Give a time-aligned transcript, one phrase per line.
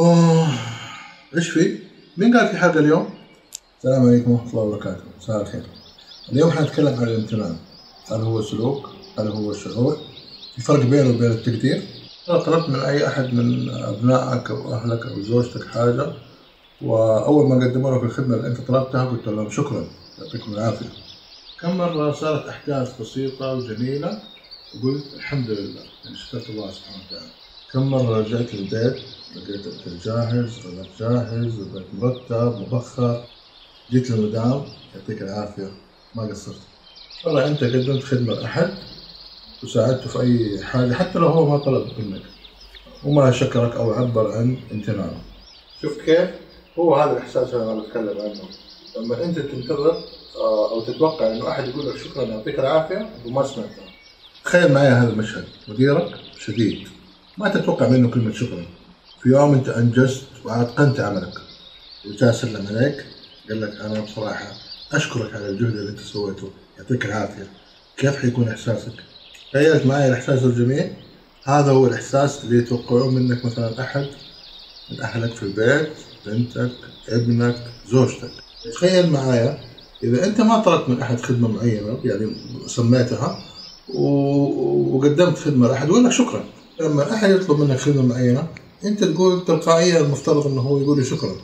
[0.00, 0.48] أوه
[1.36, 1.78] إيش في؟
[2.16, 3.10] مين قال في حلقة اليوم؟
[3.78, 5.62] السلام عليكم ورحمة الله وبركاته، مساء الخير.
[6.32, 7.56] اليوم حنتكلم عن الامتنان.
[8.10, 9.96] هل هو سلوك؟ هل هو شعور؟
[10.56, 11.82] في فرق بينه وبين التقدير؟
[12.28, 16.12] لو طلبت من أي أحد من أبنائك أو أهلك أو زوجتك حاجة
[16.82, 19.86] وأول ما قدموا لك الخدمة اللي أنت طلبتها قلت لهم شكرا
[20.18, 20.92] يعطيكم العافية.
[21.60, 24.22] كم مرة صارت أحداث بسيطة وجميلة
[24.74, 27.30] وقلت الحمد لله يعني شكرت الله سبحانه وتعالى.
[27.72, 29.02] كم مرة رجعت للبيت
[29.36, 33.28] لقيت الأكل جاهز، غداك جاهز، البيت مرتب، مبخر،
[33.90, 34.62] جيت للمدام
[34.94, 35.70] يعطيك العافية
[36.14, 36.60] ما قصرت.
[37.24, 38.74] والله أنت قدمت خدمة لأحد
[39.62, 42.22] وساعدته في أي حاجة حتى لو هو ما طلب منك
[43.04, 45.22] وما شكرك أو عبر عن امتنانه.
[45.82, 46.30] شوف كيف؟
[46.78, 48.48] هو هذا الإحساس اللي أنا بتكلم عنه.
[48.96, 50.04] لما أنت تنتظر
[50.36, 53.82] آه، أو تتوقع إنه أحد يقول لك شكرا يعطيك العافية وما سمعته.
[54.44, 56.99] تخيل معي هذا المشهد مديرك شديد
[57.38, 58.66] ما تتوقع منه كلمة شكرا.
[59.22, 61.34] في يوم أنت أنجزت وأتقنت عملك.
[62.04, 63.06] وجاء سلم عليك
[63.48, 64.56] قال لك أنا بصراحة
[64.92, 66.52] أشكرك على الجهد اللي أنت سويته.
[66.78, 67.50] يعطيك العافية.
[67.96, 68.92] كيف حيكون إحساسك؟
[69.52, 70.92] تخيلت معي الإحساس الجميل؟
[71.44, 74.06] هذا هو الإحساس اللي يتوقعوه منك مثلا أحد.
[74.90, 76.72] من أهلك في البيت بنتك
[77.08, 77.54] ابنك
[77.86, 78.30] زوجتك.
[78.74, 79.70] تخيل معايا
[80.02, 83.44] إذا أنت ما طلبت من أحد خدمة معينة يعني سميتها
[83.88, 86.59] وقدمت خدمة لأحد يقول لك شكرا.
[86.80, 88.48] لما أحد يطلب منك خدمة معينة
[88.84, 91.36] أنت تقول تلقائيا المفترض أنه هو يقول شكرا.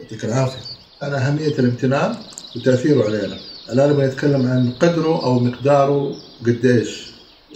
[0.00, 0.64] يعطيك العافية.
[1.02, 2.16] أنا أهمية الامتنان
[2.56, 3.40] وتأثيره علينا.
[3.72, 7.10] الآن نبغى نتكلم عن قدره أو مقداره قديش.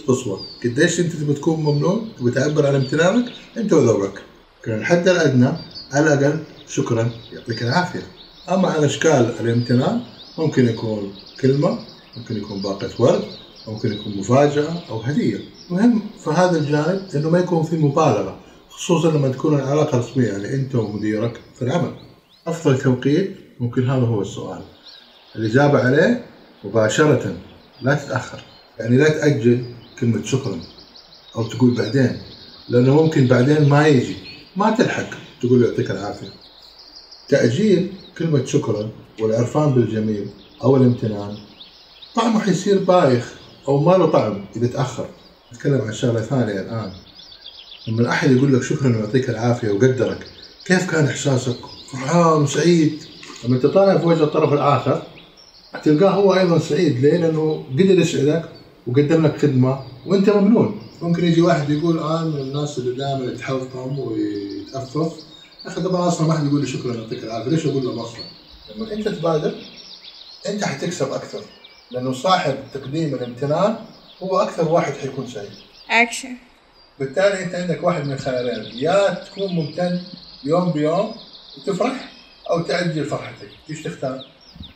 [0.07, 3.25] قصوى قديش أنت تبي تكون ممنون؟ تبي تعبر عن امتنانك؟
[3.57, 4.21] أنت وذوقك.
[4.63, 5.49] كان الحد الأدنى
[5.91, 7.11] على الأقل شكرا.
[7.33, 8.07] يعطيك العافية.
[8.49, 9.99] أما عن أشكال الامتنان
[10.37, 11.79] ممكن يكون كلمة
[12.17, 13.23] ممكن يكون باقة ورد
[13.67, 19.11] ممكن يكون مفاجأة أو هدية مهم في هذا الجانب إنه ما يكون في مبالغة خصوصا
[19.11, 21.91] لما تكون العلاقة رسمية يعني أنت ومديرك في العمل.
[22.47, 24.61] أفضل توقيت ممكن هذا هو السؤال.
[25.35, 26.25] الإجابة عليه
[26.63, 27.35] مباشرة
[27.81, 28.39] لا تتأخر
[28.79, 29.65] يعني لا تأجل
[29.99, 30.59] كلمة شكرا
[31.35, 32.21] أو تقول بعدين
[32.69, 34.15] لأنه ممكن بعدين ما يجي
[34.55, 35.09] ما تلحق
[35.41, 36.33] تقول له يعطيك العافية.
[37.29, 38.89] تأجيل كلمة شكرا
[39.21, 40.27] والعرفان بالجميل
[40.63, 41.37] أو الامتنان
[42.15, 45.09] طعمه حيصير بايخ أو ما له طعم اذا تاخر.
[45.53, 46.91] نتكلم عن شغلة ثانية الآن
[47.87, 50.27] لما احد يقول لك شكرا ويعطيك العافية وقدرك
[50.65, 51.55] كيف كان إحساسك؟
[51.91, 53.03] فرحان وسعيد
[53.45, 55.03] لما انت في وجه الطرف الآخر
[55.83, 58.49] تلقاه هو أيضا سعيد ليه؟ لأنه قدر يسعدك
[58.87, 63.99] وقدم لك خدمة وأنت ممنون ممكن يجي واحد يقول أنا من الناس اللي دائما يتحطم
[63.99, 65.13] ويتأفف
[65.65, 68.23] يا أخي طبعا أصلا ما حد يقول لي شكرا يعطيك العافية ليش أقول له أصلا؟
[68.75, 69.53] لما أنت تبادر
[70.49, 71.41] أنت حتكسب أكثر
[71.93, 73.75] لأنه صاحب تقديم الامتنان
[74.23, 75.49] هو أكثر واحد حيكون سعيد.
[75.89, 76.35] اكشن
[76.99, 80.01] بالتالي أنت عندك واحد من الخيارين يا تكون ممتن
[80.43, 81.15] يوم بيوم
[81.57, 82.11] وتفرح
[82.49, 83.49] أو تاجل فرحتك.
[83.69, 84.25] إيش تختار؟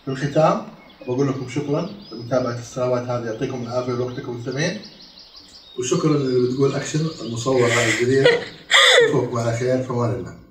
[0.05, 0.67] في الختام
[1.07, 3.25] بقول لكم شكرا لمتابعة السنوات هذه.
[3.25, 4.81] يعطيكم العافية لوقتكم الثمين.
[5.79, 8.29] وشكرا للي بتقول أكشن المصور هذه الجديده
[9.09, 9.83] اشوفكم على خير.
[9.83, 10.46] في أمان الله.